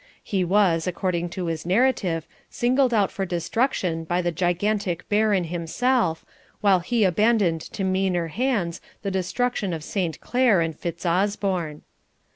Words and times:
He 0.23 0.43
was, 0.43 0.87
according 0.87 1.29
to 1.37 1.45
his 1.45 1.63
narrative, 1.63 2.25
singled 2.49 2.91
out 2.91 3.11
for 3.11 3.23
destruction 3.23 4.03
by 4.03 4.23
the 4.23 4.31
gigantic 4.31 5.07
Baron 5.09 5.43
himself, 5.43 6.25
while 6.59 6.79
he 6.79 7.03
abandoned 7.03 7.61
to 7.61 7.83
meaner 7.83 8.29
hands 8.29 8.81
the 9.03 9.11
destruction 9.11 9.73
of 9.73 9.83
Saint 9.83 10.19
Clere 10.19 10.59
and 10.59 10.75
Fitzosborne. 10.75 11.83